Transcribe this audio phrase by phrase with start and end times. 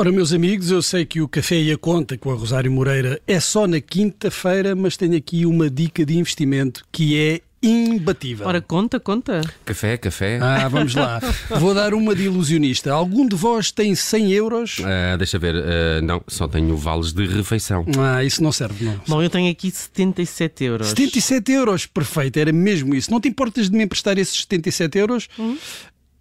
[0.00, 3.20] Ora, meus amigos, eu sei que o Café e a Conta com a Rosário Moreira
[3.26, 8.46] é só na quinta-feira, mas tenho aqui uma dica de investimento que é imbatível.
[8.46, 9.42] Ora, conta, conta.
[9.62, 10.38] Café, café.
[10.40, 11.20] Ah, vamos lá.
[11.50, 12.90] Vou dar uma de ilusionista.
[12.90, 14.76] Algum de vós tem 100 euros?
[14.82, 17.84] Ah, deixa ver, ah, não, só tenho vales de refeição.
[17.98, 18.98] Ah, isso não serve, não.
[19.06, 20.86] Bom, eu tenho aqui 77 euros.
[20.88, 23.10] 77 euros, perfeito, era mesmo isso.
[23.10, 25.28] Não te importas de me emprestar esses 77 euros?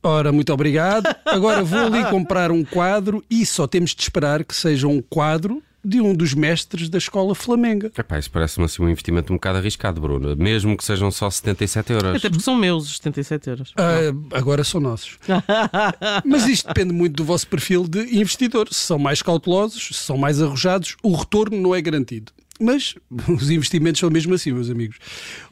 [0.01, 1.13] Ora, muito obrigado.
[1.25, 5.61] Agora vou ali comprar um quadro e só temos de esperar que seja um quadro
[5.83, 7.91] de um dos mestres da escola flamenga.
[7.97, 10.35] Epá, isso parece-me assim um investimento um bocado arriscado, Bruno.
[10.35, 12.15] Mesmo que sejam só 77 euros.
[12.15, 13.73] Até porque são meus os 77 euros.
[13.77, 15.17] Ah, agora são nossos.
[16.25, 18.67] Mas isto depende muito do vosso perfil de investidor.
[18.71, 22.31] Se são mais cautelosos, se são mais arrojados, o retorno não é garantido.
[22.59, 22.95] Mas
[23.27, 24.97] os investimentos são mesmo assim, meus amigos.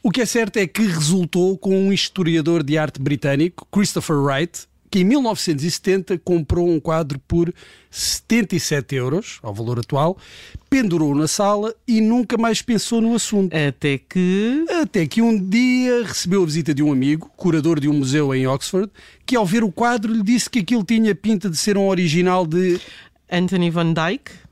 [0.03, 4.67] O que é certo é que resultou com um historiador de arte britânico, Christopher Wright,
[4.89, 7.53] que em 1970 comprou um quadro por
[7.89, 10.17] 77 euros, ao valor atual,
[10.69, 13.53] pendurou na sala e nunca mais pensou no assunto.
[13.55, 14.65] Até que.
[14.81, 18.47] Até que um dia recebeu a visita de um amigo, curador de um museu em
[18.47, 18.89] Oxford,
[19.25, 22.45] que ao ver o quadro lhe disse que aquilo tinha pinta de ser um original
[22.45, 22.79] de.
[23.29, 24.46] Anthony Van Dyke.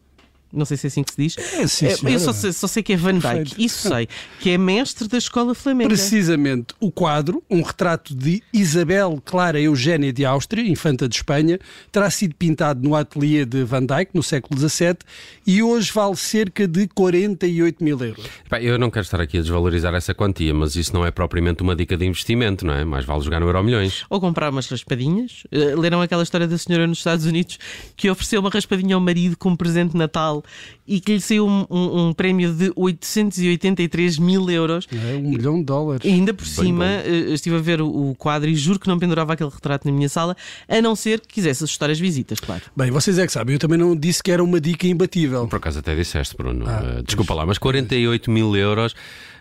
[0.56, 1.38] Não sei se é assim que se diz.
[1.38, 3.28] É, sim, É, eu só sei, só sei que é Van Dyke.
[3.28, 3.62] Perfeito.
[3.62, 4.08] Isso sei.
[4.40, 5.90] Que é mestre da escola flamenga.
[5.90, 11.60] Precisamente o quadro, um retrato de Isabel Clara Eugénia de Áustria, infanta de Espanha,
[11.92, 14.98] terá sido pintado no ateliê de Van Dyck no século XVII
[15.46, 18.26] e hoje vale cerca de 48 mil euros.
[18.62, 21.76] Eu não quero estar aqui a desvalorizar essa quantia, mas isso não é propriamente uma
[21.76, 22.86] dica de investimento, não é?
[22.86, 24.06] Mais vale jogar no Euro Milhões.
[24.10, 25.44] Ou comprar umas raspadinhas.
[25.52, 27.58] Eh, leram aquela história da senhora nos Estados Unidos
[27.96, 30.44] que ofereceu uma raspadinha ao marido como presente de Natal
[30.88, 34.88] e que lhe saiu um, um- um prémio de 883 mil euros.
[34.92, 36.06] É um milhão de dólares.
[36.06, 36.92] E ainda por Bem cima, bom.
[37.10, 39.94] eh, estive a ver o, o quadro e juro que não pendurava aquele retrato na
[39.94, 40.36] minha sala,
[40.68, 42.62] a não ser que quisesse assustar as visitas, claro.
[42.76, 45.48] Bem, vocês é que sabem, eu também não disse que era uma dica imbatível.
[45.48, 46.66] Por acaso até disseste, Bruno.
[46.68, 48.94] Ah, Eh, desculpa lá, mas 48 mil euros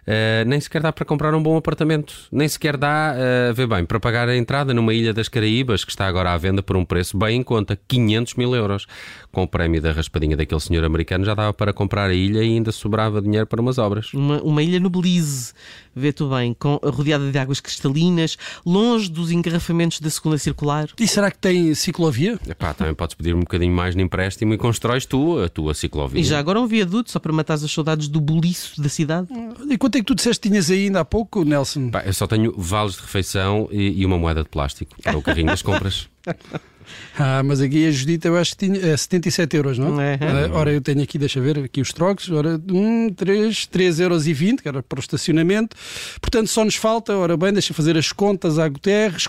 [0.06, 2.14] eh, nem sequer dá para comprar um bom apartamento.
[2.30, 5.90] Nem sequer dá, eh, vê bem, para pagar a entrada numa ilha das Caraíbas, que
[5.90, 8.86] está agora à venda por um preço bem em conta, 500 mil euros.
[9.32, 12.54] Com o prémio da raspadinha daquele senhor americano já dava para comprar a ilha e
[12.54, 14.12] ainda sobrava dinheiro para umas obras.
[14.14, 15.52] Uma, uma ilha no Belize,
[15.94, 20.88] vê tu bem, com, rodeada de águas cristalinas, longe dos engarrafamentos da segunda circular.
[21.00, 22.38] E será que tem ciclovia?
[22.48, 26.20] Epá, também podes pedir um bocadinho mais de empréstimo e constróis tu a tua ciclovia.
[26.20, 29.28] E já agora um viaduto, só para matar as saudades do boliço da cidade.
[29.68, 31.90] E quanto é que tu disseste que tinhas aí ainda há pouco, Nelson?
[31.90, 35.22] Pá, eu só tenho vales de refeição e, e uma moeda de plástico para o
[35.22, 36.08] carrinho das compras.
[37.18, 40.14] Ah, mas aqui a Judita eu acho que tinha é 77 euros, não é?
[40.14, 40.18] É.
[40.20, 44.26] Ah, ora, eu tenho aqui, deixa ver, aqui os trocos, ora, 1, 3, 3 euros
[44.26, 45.76] e 20, que era para o estacionamento.
[46.20, 49.26] Portanto, só nos falta, ora bem, deixa fazer as contas à Guterres,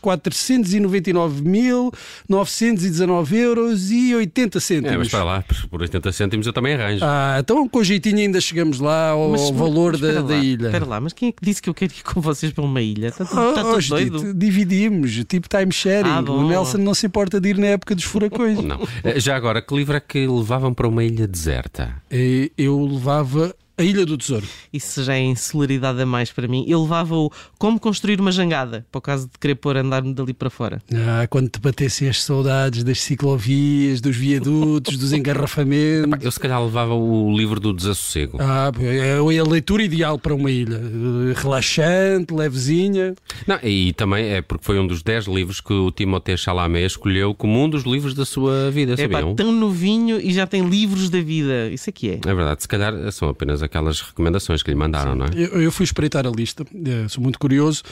[2.30, 4.92] 499.919 euros e 80 cêntimos.
[4.94, 7.00] É, mas para lá, por- por 80 cêntimos eu também arranjo.
[7.04, 10.44] Ah, então com jeitinho ainda chegamos lá ao, Mas- valor mas da, espera da lá,
[10.44, 10.66] ilha.
[10.68, 12.82] Espera lá, mas quem é que disse que eu quero ir com vocês para uma
[12.82, 13.08] ilha?
[13.08, 14.34] Está, tudo- Oh, está oh, tudo Judite, doido?
[14.34, 16.10] dividimos, tipo time sharing.
[16.10, 16.48] Ah, o.
[16.48, 18.60] Nelson não se importa na época dos furacões.
[18.64, 18.80] Não.
[19.04, 22.02] Eh, Já agora, que livro é que levavam para uma ilha deserta?
[22.12, 24.46] E Eu levava a Ilha do Tesouro.
[24.72, 26.66] Isso já é insularidade a mais para mim.
[26.68, 30.50] Eu levava-o como construir uma jangada, para o caso de querer pôr andar-me dali para
[30.50, 30.82] fora.
[30.94, 36.24] Ah, quando te batessem as saudades das ciclovias, dos viadutos, dos engarrafamentos.
[36.24, 38.38] Eu se calhar levava o livro do desassossego.
[38.42, 40.76] Ah, é a leitura ideal para uma ilha.
[40.76, 43.16] Eh, Relaxante, levezinha.
[43.48, 47.34] Não, e também é porque foi um dos 10 livros que o Timothée Chalamet escolheu
[47.34, 49.36] como um dos livros da sua vida, É pá, sabiam?
[49.36, 51.70] tão novinho e já tem livros da vida.
[51.70, 52.20] Isso é que é.
[52.26, 55.30] É verdade, se calhar são apenas aquelas recomendações que lhe mandaram, não é?
[55.36, 57.84] Eu, eu fui espreitar a lista, eh, sou muito curioso,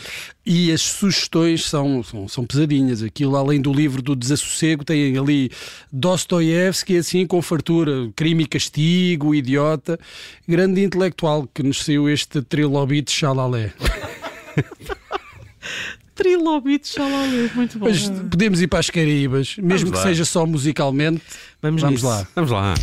[0.45, 3.03] e as sugestões são, são, são pesadinhas.
[3.03, 5.51] Aquilo, além do livro do desassossego, tem ali
[5.91, 9.99] Dostoiévski, assim, com fartura, crime e castigo, idiota,
[10.47, 13.73] grande intelectual que nos saiu este trilobite chalalé.
[16.15, 17.87] Trilobite Xalalé, muito bom.
[17.87, 20.03] Mas podemos ir para as Caraíbas, mesmo que lá.
[20.03, 21.23] seja só musicalmente.
[21.61, 22.27] Vamos, Vamos lá.
[22.35, 22.75] Vamos lá.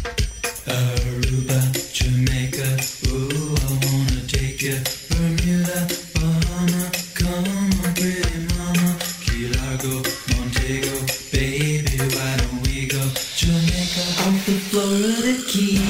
[15.50, 15.80] Keys.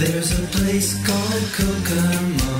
[0.00, 2.54] There's a place called Kokomo.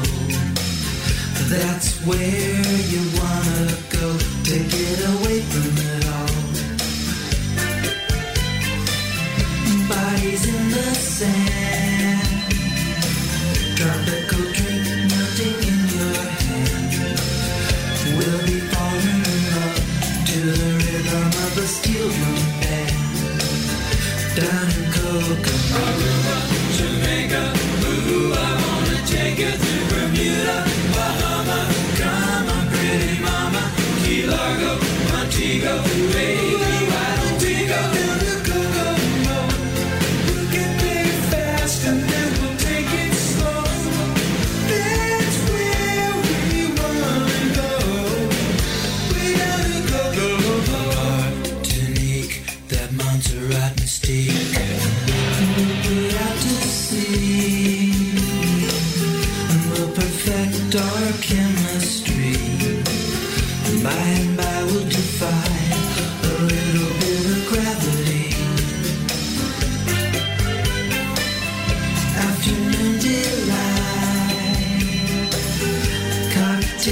[1.48, 2.62] That's where
[2.92, 4.18] you wanna go
[4.48, 4.98] to get
[29.38, 31.60] you to Bermuda, Bahama.
[32.00, 33.62] Come on, pretty mama.
[34.02, 34.72] Key Largo,
[35.10, 35.74] Montego,
[36.12, 36.76] baby,
[37.40, 38.34] we go to the
[40.80, 43.64] there fast and then we'll take it slow.
[44.68, 47.70] That's where we wanna go.
[49.12, 49.24] To
[49.90, 50.80] Kokomo.
[51.52, 52.36] Martinique,
[52.68, 54.56] that Montserrat mystique.
[55.86, 57.61] We'll out to sea.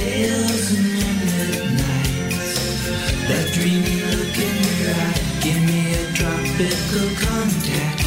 [0.01, 2.53] Cocktails and moonlit nights.
[3.27, 8.00] That dreamy look in your eye, give me a tropical contact